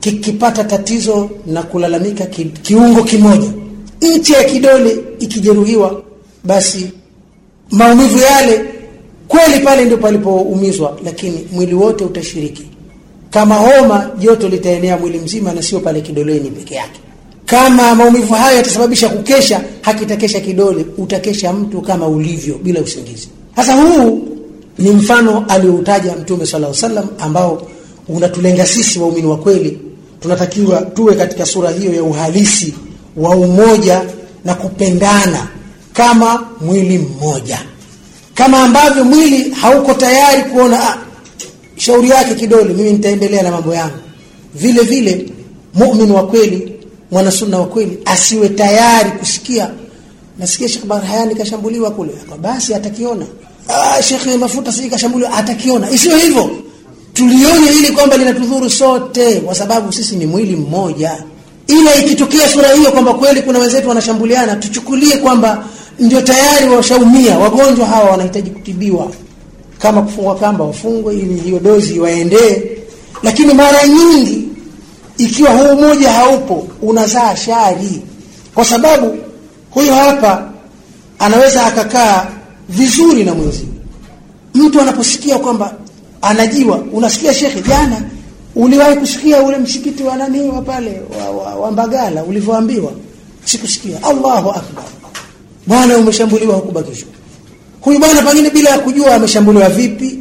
[0.02, 3.48] kikipata tatizo na kulalamika ki, kiungo kimoja.
[4.00, 6.02] Nchi ya kidole ikijeruhiwa
[6.44, 6.90] basi
[7.70, 8.64] maumivu yale
[9.28, 12.66] kweli pale ndio palipoumizwa lakini mwili wote utashiriki.
[13.30, 17.00] Kama homa joto litaenea mwili mzima na sio pale kidoleni peke yake.
[17.46, 23.28] Kama maumivu hayo yatasababisha kukesha hakitakesha kidole utakesha mtu kama ulivyo bila usingizi.
[23.56, 24.28] Sasa huu
[24.78, 27.68] ni mfano alioutaja mtume sala salam ambao
[28.08, 29.78] unatulenga sisi waumini wa kweli
[30.22, 32.74] tunatakiwa tuwe katika sura hiyo ya uhalisi
[33.16, 34.02] wa umoja
[34.44, 35.48] na kupendana
[35.92, 37.58] kama mwili mmoja.
[38.34, 40.98] Kama ambavyo mwili hauko tayari kuona ah,
[41.76, 43.96] shauri yake kidole mimi nitaendelea na mambo yangu.
[44.54, 45.30] Vile vile
[45.74, 46.72] mumin wa kweli
[47.10, 49.70] mwanasunna wa kweli asiwe tayari kusikia.
[50.38, 52.12] Nasikia Sheikh Barhayani kashambuliwa kule.
[52.40, 53.26] Basi atakiona.
[53.68, 55.90] Ah Sheikh mafuta si kashambuliwa atakiona.
[55.90, 56.50] Isiyo hivyo
[57.12, 61.24] tulione hili kwamba linatudhuru sote kwa sababu sisi ni mwili mmoja.
[61.66, 65.64] Ila ikitokea sura hiyo kwamba kweli kuna wenzetu wanashambuliana tuchukulie kwamba
[65.98, 67.38] ndio tayari washaumia.
[67.38, 69.10] Wagonjwa hawa wanahitaji kutibiwa.
[69.78, 72.62] Kama kufungwa kamba wafungwe ili hiyo dozi waendee.
[73.22, 74.48] Lakini mara nyingi
[75.18, 78.02] ikiwa huu mmoja haupo unazaa shari.
[78.54, 79.16] Kwa sababu
[79.70, 80.50] huyo hapa
[81.18, 82.26] anaweza akakaa
[82.68, 83.66] vizuri na mwenzi
[84.54, 85.74] mtu anaposikia kwamba
[86.22, 86.76] anajiwa.
[86.92, 88.02] Unasikia shekhe jana
[88.54, 92.92] uliwahi kusikia ule msikiti wa nani wa pale wa, wa, wa Mbagala ulivyoambiwa?
[93.44, 93.96] Sikusikia.
[94.02, 94.84] Allahu akbar.
[95.66, 97.08] Bwana umeshambuliwa hukubakishwa
[97.80, 100.18] huyu bwana pengine bila ya kujua ameshambuliwa vipi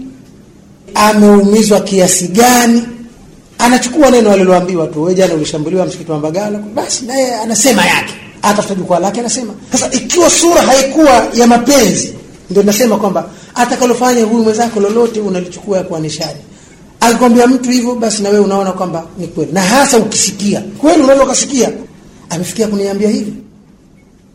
[0.96, 2.84] ameumizwa kiasi gani
[3.58, 5.02] anachukua neno aliloambiwa tu.
[5.04, 8.14] Wewe jana ulishambuliwa msikiti wa Mbagala basi naye anasema yake.
[8.42, 9.54] Atafuta jukwaa lake anasema.
[9.72, 12.14] Sasa ikiwa sura haikuwa ya mapenzi
[12.52, 16.40] ndio nasema kwamba atakalofanya huyu mwenzako lolote unalichukua kwa nishani
[17.00, 19.52] akikwambia mtu hivyo basi na wewe unaona kwamba ni kweli.
[19.52, 20.62] Na hasa ukisikia.
[20.78, 21.70] Kweli unaweza ukasikia.
[22.30, 23.34] Amefikia kuniambia hivi.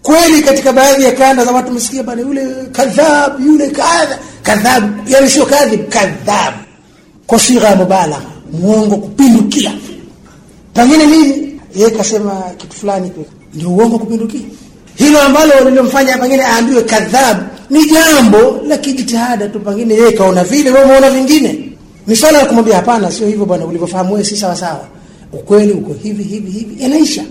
[0.03, 5.31] Kweli katika baadhi ya kanda za watu msikia bana yule kadhab yule kadha kadhab yani
[5.31, 6.55] sio kadhib kadhab.
[7.27, 8.21] Kwa sigha ya mubalagha
[8.53, 9.73] muongo kupindukia.
[10.75, 11.61] Pengine nini?
[11.75, 13.13] Yeye kasema kitu fulani
[13.55, 14.41] ndio uongo kupindukia.
[14.95, 17.37] Hilo ambalo lilomfanya pengine aambiwe kadhab
[17.71, 21.69] ni jambo la kijitihada tu pengine yeye kaona vile wewe umeona vingine
[22.07, 24.89] ni swala la kumwambia hapana sio hivyo bwana ulivyofahamu wewe si sawa sawa
[25.33, 27.25] ukweli uko hivi hivi hivi, yanaisha.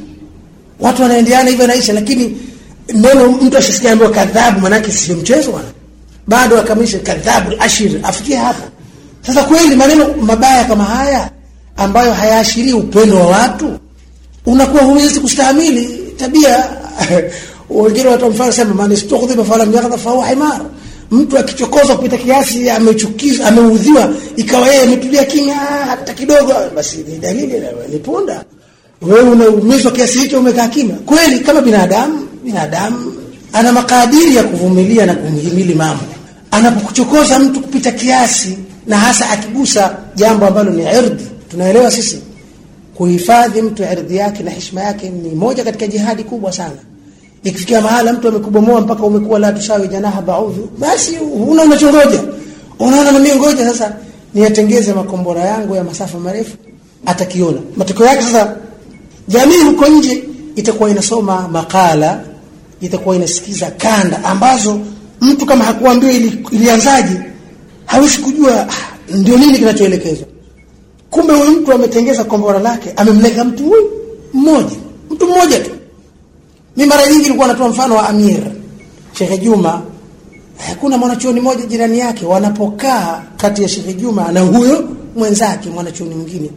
[0.80, 1.93] Watu wanaendeana hivyo, yanaisha.
[1.93, 2.38] Lakini
[2.93, 5.67] neno mtu ashisikia ambaye kadhabu, manake sio mchezo bwana,
[6.28, 8.63] bado akamilisha kadhabu ashir, afikie hapo.
[9.28, 11.30] Sasa kweli maneno mabaya kama haya
[11.78, 13.80] ambayo hayaashirii upendo wa watu,
[14.45, 16.63] unakuwa huwezi kustahimili tabia
[17.69, 18.34] wengine watu
[18.75, 20.62] man istukhdhiba falam yaghdha fa himar.
[21.12, 27.54] Mtu akichokozwa kupita kiasi, amechukizwa, ameudhiwa, ikawa yeye ametulia kimya hata kidogo, basi ni dalili
[27.91, 28.43] ni punda.
[29.01, 30.95] Wewe unaumizwa kiasi hicho, umekaa kimya.
[30.95, 33.13] Kweli kama binadamu, binadamu
[33.54, 36.04] ana makadiri ya kuvumilia na kumhimili mambo.
[36.51, 42.19] Anapokuchokoza mtu kupita kiasi, na hasa akigusa jambo ambalo ni irdhi, tunaelewa sisi
[42.95, 46.75] kuhifadhi mtu irdhi yake na heshima yake ni moja katika jihadi kubwa sana
[47.45, 52.23] ikifikia mahala mtu amekubomoa mpaka umekuwa la tushawi janaha baudhu, basi huna unachongoja,
[52.79, 53.95] unaona na mimi ngoja sasa
[54.34, 56.58] niyatengeze makombora yangu ya masafa marefu,
[57.05, 58.21] atakiona matokeo yake.
[58.21, 58.55] Sasa
[59.27, 60.23] jamii huko nje
[60.55, 62.23] itakuwa inasoma makala,
[62.81, 64.79] itakuwa inasikiza kanda ambazo
[65.21, 67.17] mtu kama hakuambiwa ili, ilianzaje
[67.86, 68.67] hawezi kujua
[69.10, 70.27] ndio nini kinachoelekezwa.
[71.10, 73.91] Kumbe huyu mtu ametengeza kombora lake, amemlenga mtu huyu
[74.34, 74.75] mmoja,
[75.10, 75.69] mtu mmoja tu.
[76.77, 78.38] Mi mara nyingi nilikuwa natoa mfano wa Amir
[79.13, 79.81] Sheikh Juma.
[80.67, 86.49] Hakuna mwanachuoni mmoja jirani yake, wanapokaa kati ya Sheikh Juma na huyo mwenzake mwanachuoni mwingine,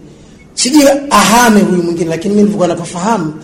[0.55, 3.35] sijui ahame huyu mwingine, lakini mimi nilikuwa napofahamu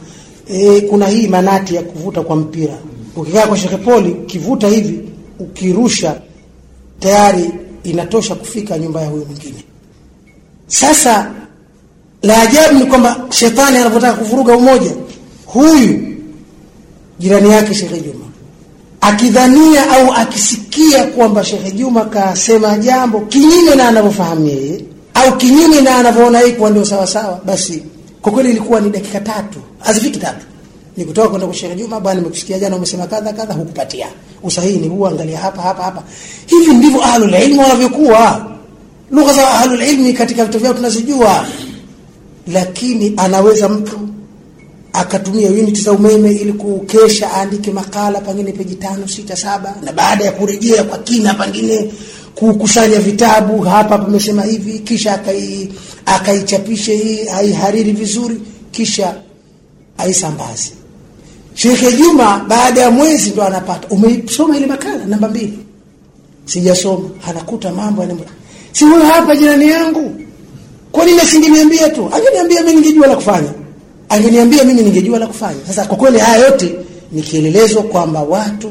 [0.49, 2.75] e, kuna hii manati ya kuvuta kwa mpira.
[3.17, 5.01] Ukikaa kwa Sheikh Poli, kivuta hivi,
[5.39, 6.21] ukirusha
[7.01, 7.51] tayari
[7.85, 9.65] inatosha kufika nyumba ya huyu mwingine.
[10.67, 11.31] Sasa
[12.23, 14.91] la ajabu ni kwamba shetani anapotaka kuvuruga umoja,
[15.47, 16.14] huyu
[17.19, 18.25] jirani yake shehe Juma.
[19.01, 25.97] Akidhania au akisikia kwamba shehe Juma kasema jambo kinyume na anavyofahamu yeye au kinyume na
[25.97, 27.83] anavyoona yeye kuwa ndio sawa basi
[28.23, 30.47] kwa kweli ilikuwa ni dakika tatu, hazifiki tatu,
[30.97, 34.07] ni kutoka kwenda kwa Shekhe Juma, bwana, nimekusikia jana umesema kadha kadha, hukupatia.
[34.43, 36.03] Usahihi, ni huu, angalia hapa hapa hapa.
[36.47, 38.47] Hivi ndivyo ahlul ilmi wanavyokuwa.
[39.11, 41.47] Lugha za ahlul katika vitu vyao tunazijua,
[42.53, 43.99] lakini anaweza mtu
[44.95, 50.25] akatumia unit za umeme ili kukesha aandike makala pengine peji tano sita saba, na baada
[50.25, 51.93] ya kurejea kwa kina pengine
[52.35, 55.73] kukusanya vitabu, hapa pamesema hivi, kisha akai
[56.07, 59.15] akaichapishe hii aihariri vizuri, kisha
[59.99, 60.71] aisambaze.
[61.55, 65.59] Shekhe Juma baada ya mwezi ndo anapata, umeisoma ile makala namba mbili?
[66.45, 67.09] Sijasoma.
[67.29, 68.15] Anakuta mambo yana
[68.73, 70.15] si huyo hapa jirani yangu,
[70.93, 72.11] kwa nini asingeniambia tu?
[72.13, 73.64] Angeniambia mimi ningejua la kufanya
[74.09, 75.59] angeniambia mimi ningejua la kufanya.
[75.67, 76.75] Sasa kwa kweli haya yote
[77.13, 78.71] ni kielelezo kwamba watu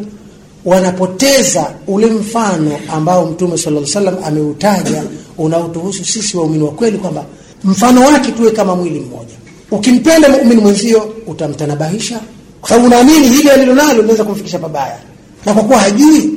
[0.65, 5.03] wanapoteza ule mfano ambao Mtume sallallahu wasallam ameutaja
[5.37, 7.25] unaotuhusu sisi waumini wa kweli, kwamba
[7.63, 9.33] mfano wake tuwe kama mwili mmoja.
[9.71, 12.19] Ukimpenda muumini mwenzio utamtanabahisha,
[12.61, 14.97] kwa sababu unaamini hili alilonalo linaweza kumfikisha pabaya,
[15.45, 16.29] na kwa kuwa hajui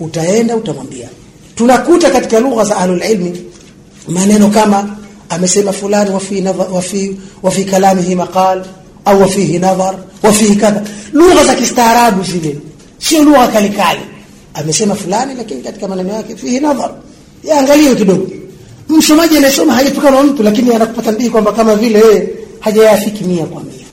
[0.00, 1.08] utaenda utamwambia.
[1.54, 3.42] Tunakuta katika lugha za ahlul ilmi
[4.08, 4.96] maneno kama
[5.30, 8.64] amesema fulani wafi wafi wafi kalamihi maqal
[9.04, 12.56] au wafihi nadhar wafihi kadha, lugha za kistaarabu zile,
[12.98, 14.00] sio lugha kalikali.
[14.54, 16.90] Amesema fulani, lakini katika maneno yake fihi nadhar,
[17.44, 18.26] yaangalie kidogo.
[18.88, 22.28] Msomaji anasoma hajatokana mtu, lakini anakupata ndii kwamba kama vile yeye
[22.60, 23.86] hajayafiki mia kwa mia.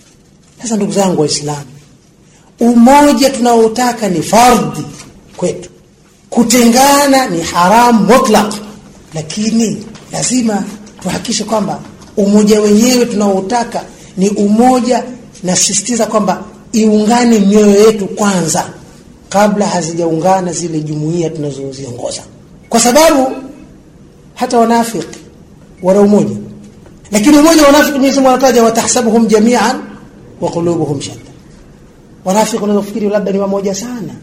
[0.61, 1.65] Sasa ndugu zangu Waislamu,
[2.59, 4.83] umoja tunaotaka ni fardhi
[5.37, 5.69] kwetu,
[6.29, 8.53] kutengana ni haramu mutlaq,
[9.13, 10.63] lakini lazima
[11.01, 11.79] tuhakikishe kwamba
[12.17, 13.83] umoja wenyewe tunaoutaka
[14.17, 15.03] ni umoja,
[15.43, 18.65] nasisitiza kwamba iungane mioyo yetu kwanza
[19.29, 22.21] kabla hazijaungana zile jumuiya tunazoziongoza,
[22.69, 23.31] kwa sababu
[24.35, 25.19] hata wanafiki
[25.83, 26.35] wana umoja,
[27.11, 29.79] lakini umoja wa wanafiki Mwenyezi Mungu anataja watahsabuhum jami'an
[30.41, 31.19] wa qulubuhum shatta.
[32.25, 34.13] Wanafiki wanafikiri labda ni wamoja sana,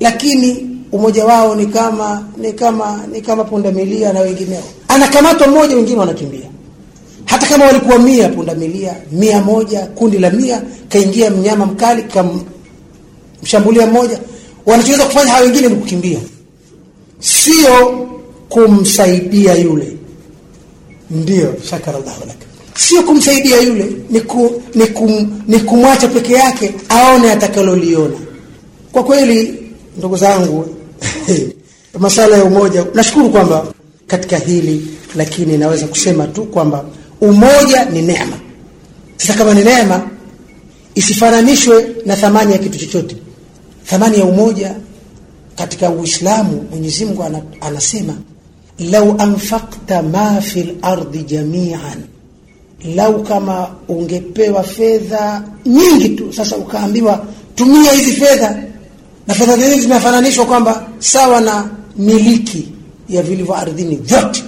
[0.00, 4.62] lakini umoja wao ni kama ni kama ni kama pundamilia na wengineo.
[4.88, 6.46] Anakamatwa mmoja, wengine wanakimbia.
[7.24, 14.18] Hata kama walikuwa mia pundamilia, mia moja, kundi la mia, kaingia mnyama mkali kamshambulia mmoja,
[14.66, 16.18] wanachoweza kufanya hawa wengine ni kukimbia,
[17.20, 18.06] sio
[18.48, 19.96] kumsaidia yule.
[21.10, 22.36] Ndio, shakarallahu lak,
[22.74, 28.16] sio kumsaidia yule, ni, ku, ni, kum, ni kumwacha peke yake aone atakaloliona.
[28.92, 29.54] Kwa kweli
[29.98, 30.66] ndugu zangu
[31.98, 33.66] masala ya umoja, nashukuru kwamba
[34.06, 34.86] katika hili,
[35.16, 36.84] lakini naweza kusema tu kwamba
[37.20, 38.36] umoja ni neema.
[39.16, 40.10] Sasa kama ni neema,
[40.94, 43.16] isifananishwe na thamani ya kitu chochote.
[43.84, 44.74] Thamani ya umoja
[45.56, 47.24] katika Uislamu, Mwenyezi Mungu
[47.60, 48.14] anasema
[48.78, 52.02] lau anfakta ma fi lardi jamian
[52.94, 58.62] lau kama ungepewa fedha nyingi tu sasa ukaambiwa tumia hizi fedha
[59.28, 62.68] na fedha zenyewe zimefananishwa kwamba sawa na miliki
[63.08, 64.44] ya vilivyo ardhini vyote.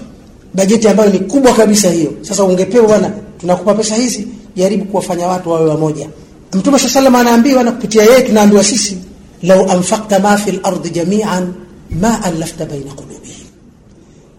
[0.54, 2.12] Bajeti ambayo ni kubwa kabisa hiyo.
[2.22, 3.10] Sasa ungepewa bwana
[3.40, 6.08] tunakupa pesa hizi jaribu kuwafanya watu wawe wamoja.
[6.52, 8.98] Mtume swalla sallam anaambiwa na kupitia yeye tunaambiwa sisi
[9.42, 11.52] lau anfakta ma fi lardi jamian
[12.00, 13.46] ma alafta baina qulubihim.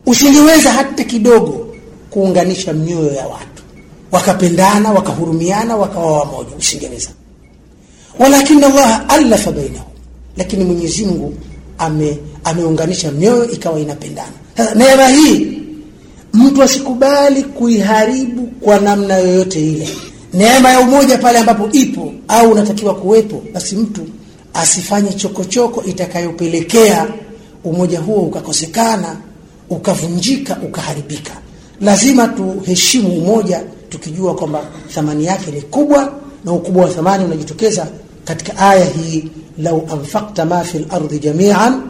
[0.06, 1.68] Usingeweza hata kidogo
[2.10, 3.64] kuunganisha mioyo ya watu.
[4.12, 6.56] Wakapendana wakahurumiana wakawa wamoja.
[6.60, 7.10] Usingeweza.
[8.20, 9.91] Walakin Allah alafa bainahum
[10.38, 11.34] lakini mwenyezi mungu
[11.78, 14.32] ame ameunganisha mioyo ikawa inapendana.
[14.58, 15.58] Sasa neema hii
[16.34, 19.90] mtu asikubali kuiharibu kwa namna yoyote ile.
[20.34, 24.02] Neema ya umoja pale ambapo ipo au unatakiwa kuwepo basi mtu
[24.54, 27.08] asifanye chokochoko itakayopelekea
[27.64, 29.18] umoja huo ukakosekana
[29.70, 31.32] ukavunjika ukaharibika.
[31.82, 34.64] Lazima tuheshimu umoja tukijua kwamba
[34.94, 36.14] thamani yake ni kubwa
[36.46, 37.88] na ukubwa wa thamani unajitokeza
[38.26, 39.24] katika aya hii
[39.57, 41.82] lau anfaqta ma fi lardi jamian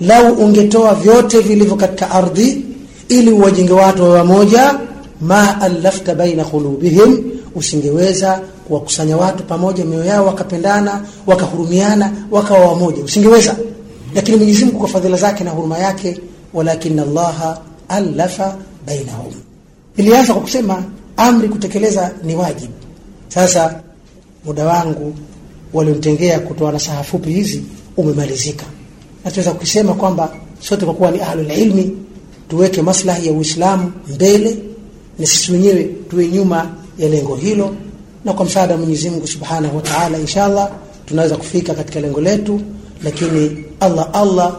[0.00, 2.64] lau ungetoa vyote vilivyo katika ardhi
[3.08, 4.78] ili uwajenge watu wa wamoja
[5.20, 7.18] ma allafta baina qulubihim
[7.54, 13.56] usingeweza kuwakusanya watu pamoja mioyo yao wakapendana wakahurumiana wakawa wamoja usingeweza.
[14.14, 16.20] Lakini Mwenyezi Mungu kwa fadhila zake na huruma yake
[16.54, 19.32] walakin allaha allafa bainahum.
[19.96, 20.82] Ilianza kwa kusema
[21.16, 22.72] amri kutekeleza ni wajibu.
[23.28, 23.80] Sasa
[24.44, 25.14] muda wangu
[25.72, 27.62] walionitengea kutoa nasaha fupi hizi
[27.96, 28.64] umemalizika.
[29.24, 31.90] Nachoweza kukisema kwamba sote kwa kuwa ni ahlul ilmi
[32.48, 34.58] tuweke maslahi ya uislamu mbele
[35.18, 37.74] na sisi wenyewe tuwe nyuma ya lengo hilo
[38.24, 40.70] na kwa msaada wa Mwenyezi Mungu Subhanahu wa Ta'ala inshallah
[41.06, 42.60] tunaweza kufika katika lengo letu.
[43.04, 44.56] Lakini Allah Allah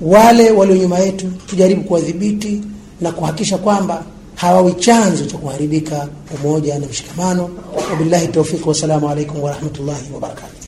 [0.00, 2.60] wale walio nyuma yetu tujaribu kuwadhibiti
[3.00, 4.04] na kuhakikisha kwamba
[4.36, 7.50] hawawi chanzo cha kuharibika umoja na mshikamano.
[7.90, 10.65] Wabillahi tawfiq wassalamu alaikum warahmatullahi wabarakatuh